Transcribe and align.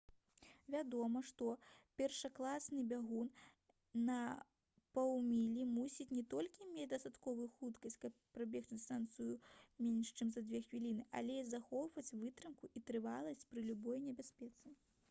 вядома 0.75 1.19
першакласны 1.99 2.85
бягун 2.93 3.27
на 4.07 4.15
паўмілі 4.99 5.67
мусіць 5.75 6.09
не 6.21 6.25
толькі 6.35 6.67
мець 6.71 6.87
дастатковую 6.95 7.47
хуткасць 7.59 8.01
каб 8.07 8.17
прабегчы 8.39 8.79
дыстанцыю 8.79 9.37
менш 9.89 10.13
чым 10.19 10.33
за 10.39 10.45
дзве 10.49 10.65
хвіліны 10.69 11.07
але 11.23 11.39
і 11.45 11.47
захоўваць 11.53 12.09
вытрымку 12.25 12.73
і 12.77 12.85
трываласць 12.91 13.49
пры 13.55 13.69
любой 13.73 14.03
небяспецы 14.11 14.79